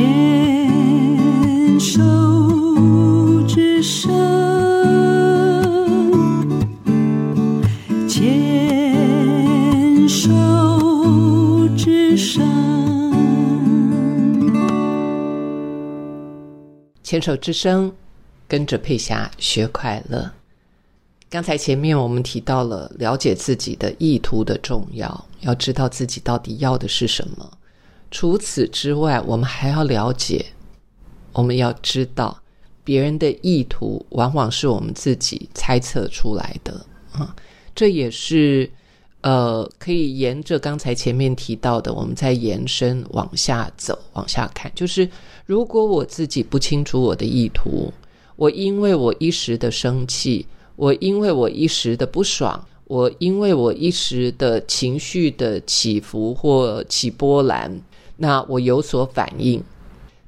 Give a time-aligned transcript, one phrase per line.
[0.00, 2.00] 牵手
[3.46, 4.10] 之声，
[8.08, 12.42] 牵手之声。
[17.02, 17.92] 牵手之声，
[18.48, 20.32] 跟着佩霞学快乐。
[21.28, 27.52] 刚才前面我们提到了了解自己的意图的重要，要知道自己到底要的是什么。
[28.10, 30.44] 除此之外，我们还要了解，
[31.32, 32.36] 我们要知道
[32.82, 37.34] 别人的意图往往是我们自己猜测出来的啊。
[37.74, 38.68] 这也是
[39.20, 44.70] 呃，可以沿着刚才前面提到的，我们再延伸往下走，往下看。
[44.74, 45.08] 就是
[45.46, 47.92] 如果我自己不清楚我的意图，
[48.34, 57.80] 我因为我一时的生气，我因为我一时的不爽，我因为我一时的情绪的起伏或起波澜。
[58.22, 59.64] 那我有所反应，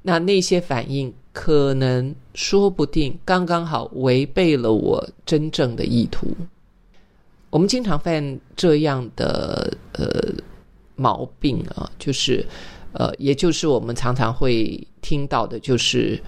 [0.00, 6.26] 那那些反应可能说不定刚刚好违背了我真正的意图。
[7.50, 10.08] 我们经常犯这样的呃
[10.96, 12.46] 毛病啊，就是
[12.94, 16.18] 呃，也就是我们常常会听到的，就是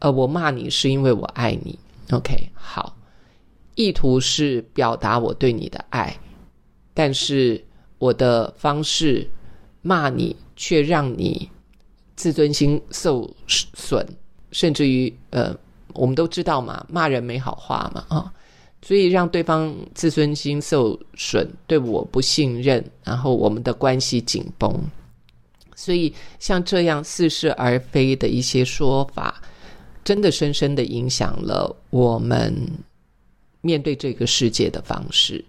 [0.00, 1.78] 呃，我骂你是因为我爱你。
[2.10, 2.94] OK，好，
[3.76, 6.14] 意图是表达我对你的爱，
[6.92, 7.64] 但是
[7.96, 9.26] 我的方式
[9.84, 10.34] 骂你。
[10.56, 11.50] 却让你
[12.14, 14.06] 自尊心受损，
[14.52, 15.52] 甚至于呃，
[15.94, 18.32] 我们都知道嘛，骂人没好话嘛啊，
[18.82, 24.72] 所以让对方自尊心受损，对我不信任，然后我们的关系紧绷。
[25.74, 29.42] 所以像这样似是而非的一些说法，
[30.04, 32.54] 真的深深的影响了我们
[33.60, 35.44] 面对这个世界的方式。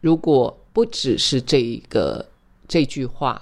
[0.00, 2.28] 如果不只是这一个
[2.66, 3.40] 这句话。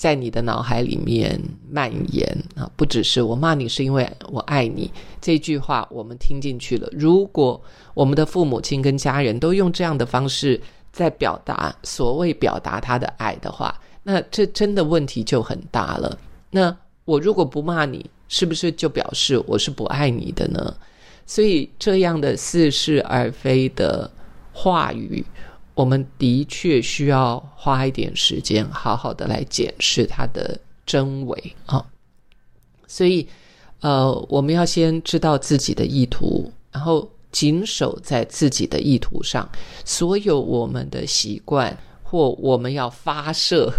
[0.00, 6.88] 在你的脑海里面蔓延啊，不只是我骂你是因为我爱你这句话，我们听进去了。
[6.90, 10.58] 如果我们的父母亲跟家人都用这样的方式
[10.90, 16.18] 在表达所谓表达他的爱的话，那这真的问题就很大了。
[16.48, 20.74] 那我如果不骂你，是不是就表示我是不爱你的呢？
[21.26, 24.10] 所以这样的似是而非的
[24.50, 25.22] 话语。
[25.80, 31.82] 我们的确需要花一点时间，好好的来检视它的真伪啊。
[32.86, 33.26] 所以，
[33.80, 39.48] 呃，我们要先知道自己的意图，然后谨守在自己的意图上。
[39.82, 43.72] 所有我们的习惯或我们要发射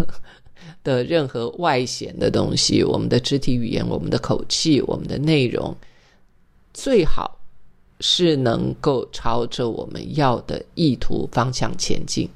[0.83, 5.77] 的任何外显的东西，我们的肢体语言、我们的口气、我们的内容，
[6.73, 7.40] 最好。
[8.01, 12.27] 是能够朝着我们要的意图方向前进，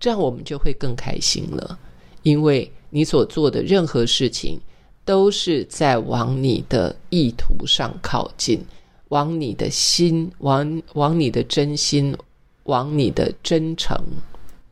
[0.00, 1.78] 这样我们就会更开心了。
[2.22, 4.58] 因为你所做的任何事情，
[5.04, 8.64] 都是在往你的意图上靠近，
[9.08, 12.16] 往你的心，往往你的真心，
[12.64, 13.96] 往你的真诚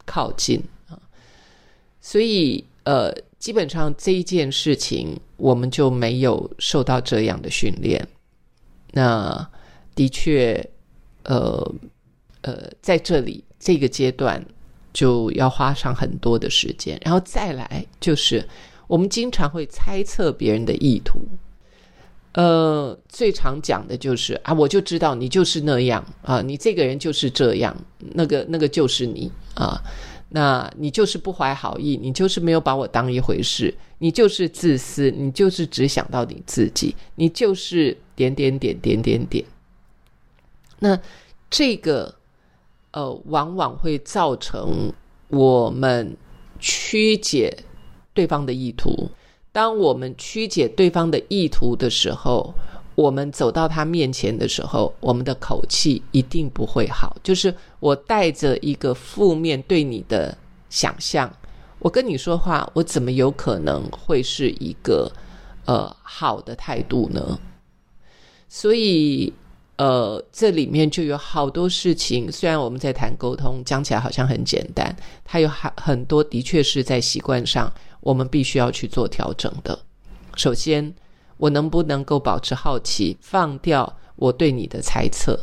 [0.07, 0.99] 靠近啊。
[2.01, 8.09] 所以，呃，基本上这一件事情，我们就没有受到这样的训练。
[8.93, 9.49] 那。
[9.99, 10.65] 的确，
[11.25, 11.75] 呃
[12.43, 14.41] 呃，在这里这个阶段
[14.93, 18.49] 就要花上很多的时间，然后再来就是
[18.87, 21.19] 我们经常会猜测别人的意图，
[22.35, 27.77] 呃，最常讲的就是啊，我就知道你就是那样啊，你这个人就是这样，
[28.15, 29.83] 那个那个就是你啊，
[30.29, 39.45] 那你就是不怀好意，你就是没有把我当一回事，你就是自私，你就是只想到你自己，你就是点点点点点点。
[40.79, 40.99] 那
[41.51, 42.15] 这个
[42.93, 44.93] 呃，往往会造成
[45.29, 46.17] 我们
[46.59, 47.57] 曲解
[48.15, 49.11] 对方的意图。
[49.53, 52.55] 当我们曲解对方的意图的时候，
[52.95, 57.17] 我们走到他面前的时候，我们的口气一定不会好。
[57.23, 60.37] 就是我带着一个负面对你的
[60.71, 61.33] 想象，
[61.79, 65.11] 我跟你说话，我怎么有可能会是一个
[65.67, 67.39] 呃好的态度呢？
[68.49, 69.33] 所以。
[69.79, 72.31] 呃，这里面就有好多事情。
[72.33, 74.93] 虽然我们在谈沟通，讲起来好像很简单，
[75.25, 79.79] 它有很很多的确是在习惯上，我们必须要去做调整的。
[80.35, 80.93] 首先，
[81.37, 85.39] 我能不能够保持好奇，放掉我对你的猜测，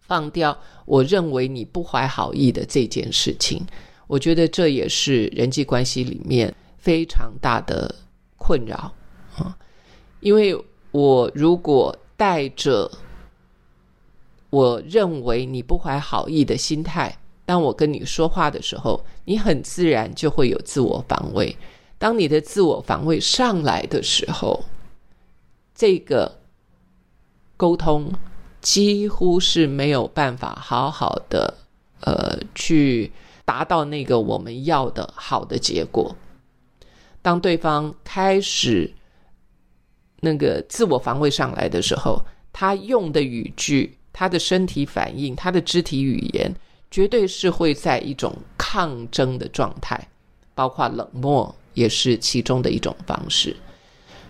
[0.00, 3.66] 放掉我认为你不怀好意的这件事情？
[4.06, 7.92] 我觉得这也是人际关系里面非常大的
[8.36, 8.94] 困扰
[9.36, 9.58] 啊，
[10.20, 10.56] 因为
[10.92, 11.92] 我如果。
[12.20, 12.90] 带着
[14.50, 21.56] 我认为你不怀好意的心态，当我跟你说话的时候，你很自然就会有自我防卫。
[21.96, 24.62] 当你的自我防卫上来的时候，
[25.74, 26.38] 这个
[27.56, 28.12] 沟通
[28.60, 31.54] 几乎是没有办法好好的
[32.00, 33.10] 呃去
[33.46, 36.14] 达到那个我们要的好的结果。
[37.22, 38.92] 当对方开始
[40.20, 42.22] 那个自我防卫上来的时候，
[42.52, 46.54] 他用的语句、他的身体反应、他的肢体语言，
[46.90, 50.08] 绝对是会在一种抗争的状态，
[50.54, 53.56] 包括冷漠也是其中的一种方式。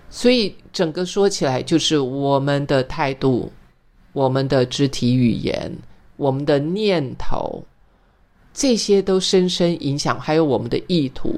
[0.09, 3.51] 所以整个说起来，就是我们的态度、
[4.13, 5.73] 我们的肢体语言、
[6.17, 7.65] 我们的念头，
[8.53, 11.35] 这些都深深影响，还有我们的意图。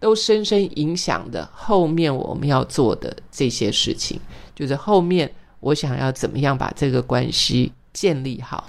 [0.00, 4.20] 都深深影响的后面我们要做的这些事情，
[4.54, 8.68] 就是后面我想要怎么样把这个关系建立好，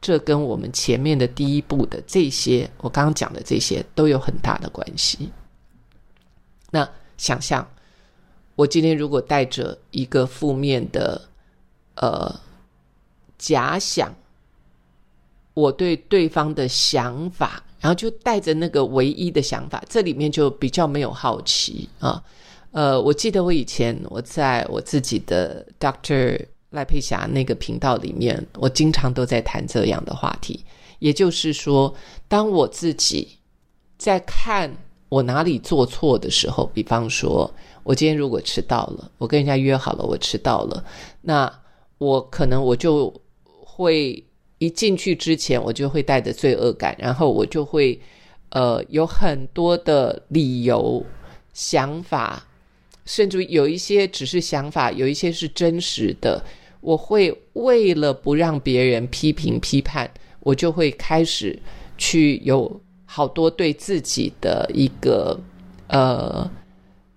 [0.00, 5.30] 这跟我们前面的第一步的这些我刚刚讲的这些都有很大的关系。
[6.70, 6.88] 那
[7.18, 7.68] 想象
[8.54, 11.20] 我今天如果带着一个负面的
[11.96, 12.40] 呃
[13.36, 14.14] 假想，
[15.52, 17.63] 我对对方的想法。
[17.84, 22.24] 然后就带着那个唯一的想法，这里面就比较没有好奇啊。
[22.70, 30.64] 呃，我记得我以前我在我自己的 Doctor 赖佩霞那个频道里面，我经常都在谈这样的话题。
[30.98, 31.94] 也就是说，
[32.26, 33.28] 当我自己
[33.98, 34.74] 在看
[35.10, 37.52] 我哪里做错的时候，比方说，
[37.82, 40.82] 我今天如果迟到了，我跟人家约好了，我迟到了，
[41.20, 41.52] 那
[41.98, 43.12] 我可能我就
[43.44, 44.24] 会。
[44.64, 48.00] 一进去之前，我就会带着罪恶感，然后我就会，
[48.48, 51.04] 呃，有很多的理由、
[51.52, 52.46] 想法，
[53.04, 56.42] 甚至有一些只是想法，有一些是真实的。
[56.80, 61.58] 我会为了不让别人批评、批判，我就会开始
[61.96, 65.40] 去有好多对自己的一个，
[65.88, 66.50] 呃，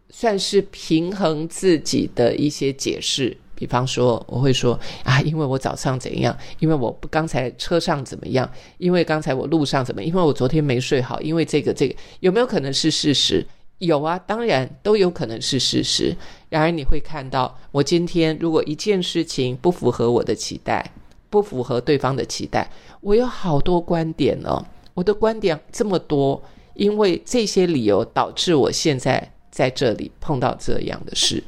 [0.09, 3.35] 算是平衡自己的一些解释。
[3.57, 13.43] 比方说，我会说啊，因为我早上怎样，因为我刚才车上怎么样，因为刚才我路上怎么，因为我昨天没睡好，因为这个这个有没有可能是事实？
[13.79, 16.15] 有啊，当然都有可能是事实。
[16.49, 20.91] 然而你会看到，我今天如果一件事情不符合我的期待，
[21.29, 22.69] 不符合对方的期待，
[23.01, 24.63] 我有好多观点哦，
[24.93, 26.41] 我的观点这么多，
[26.73, 31.43] 因为这些理由导致我现在在这里碰到这样的事。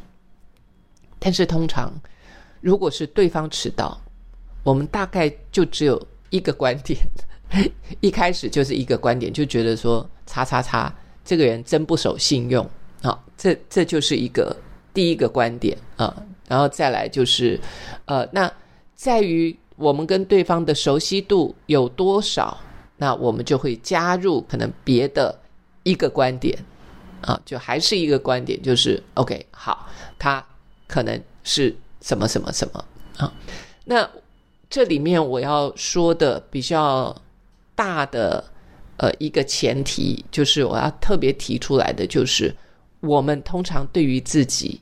[1.19, 1.93] 但是通常，
[2.61, 3.99] 如果是对方迟到，
[4.63, 6.99] 我们大概就只有一个观点，
[7.99, 10.93] 一开始就是一个观点，就觉得说“叉叉叉”
[11.25, 12.67] 这个人真不守信用
[13.01, 14.55] 啊，这这就是一个
[14.93, 16.15] 第一个观点啊。
[16.47, 17.59] 然后再来就是，
[18.05, 18.51] 呃，那
[18.95, 22.57] 在于我们跟对方的熟悉度有多少，
[22.97, 25.37] 那我们就会加入可能别的
[25.83, 26.57] 一个观点
[27.21, 29.87] 啊，就还是一个观点，就是 OK，好，
[30.17, 30.45] 他。
[30.89, 32.85] 可能是什么什么什么
[33.17, 33.31] 啊？
[33.85, 34.09] 那
[34.69, 37.15] 这里面我要说的比较
[37.75, 38.43] 大的
[38.97, 42.53] 呃一个前提，就是我要特别提出来的，就是
[43.01, 44.81] 我们通常对于自己，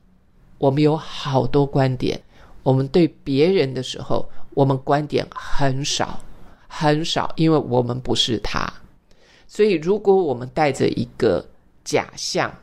[0.58, 2.18] 我们有好多观点；
[2.64, 6.20] 我们对别人的时候，我们观点很少
[6.68, 8.72] 很少，因为我们不是他。
[9.48, 11.46] 所以，如果我们带着一个
[11.84, 12.54] 假象，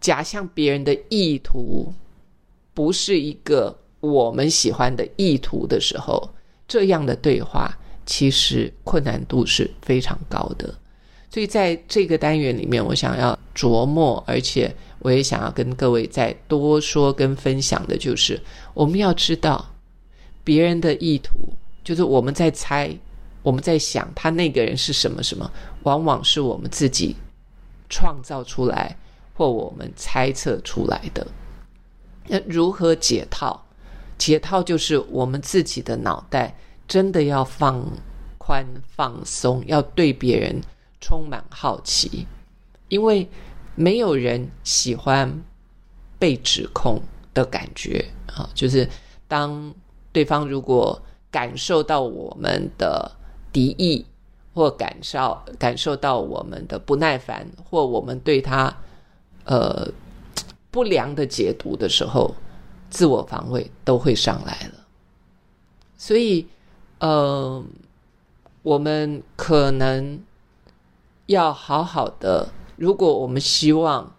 [0.00, 1.92] 假象别人的意图。
[2.74, 6.28] 不是一个我们喜欢的意图的时候，
[6.68, 7.70] 这样的对话
[8.04, 10.74] 其实困难度是非常高的。
[11.30, 18.40] 所以在这个单元里面，我想要琢磨，而且我也想要跟各位再多说跟分享的，就是
[18.72, 19.64] 我们要知道
[20.44, 21.32] 别人的意图，
[21.82, 22.96] 就是我们在猜，
[23.42, 25.50] 我们在想他那个人是什么什么，
[25.82, 27.16] 往往是我们自己
[27.88, 28.96] 创造出来
[29.32, 31.26] 或我们猜测出来的。
[32.26, 33.60] 那如何解套？
[34.16, 37.84] 解套就是我们自己的脑袋真的要放
[38.38, 40.60] 宽、放松，要对别人
[41.00, 42.26] 充满好奇，
[42.88, 43.28] 因为
[43.74, 45.42] 没有人喜欢
[46.18, 47.02] 被指控
[47.34, 48.48] 的感觉啊。
[48.54, 48.88] 就是
[49.26, 49.74] 当
[50.12, 53.10] 对方如果感受到我们的
[53.52, 54.06] 敌意，
[54.54, 58.74] 或感受感受到我们的不耐烦，或我们对他
[59.44, 59.90] 呃。
[60.74, 62.34] 不良的解读的时候，
[62.90, 64.84] 自我防卫都会上来了。
[65.96, 66.48] 所以，
[66.98, 67.64] 呃，
[68.62, 70.20] 我们可能
[71.26, 72.48] 要好好的。
[72.74, 74.16] 如果我们希望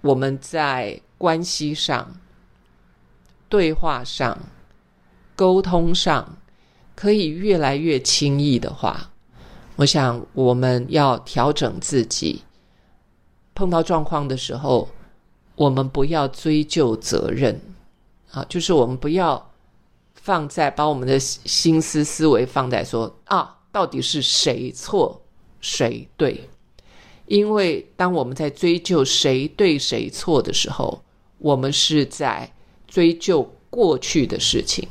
[0.00, 2.16] 我们在关系上、
[3.48, 4.36] 对话上、
[5.36, 6.36] 沟通上
[6.96, 9.12] 可以越来越轻易的话，
[9.76, 12.42] 我想我们要调整自己。
[13.54, 14.88] 碰到状况的时候，
[15.62, 17.60] 我们不要追究责任
[18.32, 19.50] 啊，就是我们不要
[20.14, 25.22] 放在把我们的心思思维放在说啊，到底是谁错
[25.60, 26.48] 谁对？
[27.26, 31.00] 因为当我们在追究谁对谁错的时候，
[31.38, 32.52] 我们是在
[32.88, 34.88] 追究过去的事情。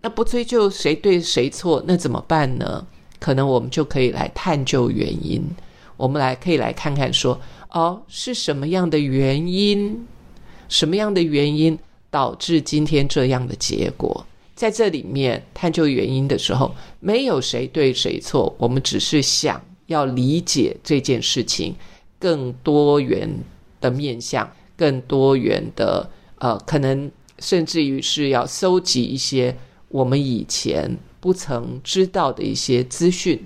[0.00, 2.86] 那不追究谁对谁错，那怎么办呢？
[3.20, 5.44] 可能我们就可以来探究原因。
[5.98, 7.38] 我们来可以来看看说，
[7.70, 10.06] 哦，是什么样的原因？
[10.68, 11.78] 什么样的原因
[12.08, 14.24] 导致今天这样的结果？
[14.54, 21.74] 在这里面探究原因的时候，没有谁对谁错，我们只是想要理解这件事情
[22.18, 23.28] 更多元
[23.80, 29.56] 的面向，更多元的呃，可能甚至于是要搜集一些
[29.88, 33.44] 我们以前不曾知道的一些资讯，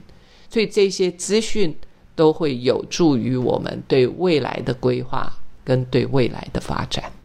[0.51, 1.75] 所以这些资讯。
[2.15, 5.33] 都会有助于我们对未来的规划
[5.65, 7.22] 跟对未来的发展。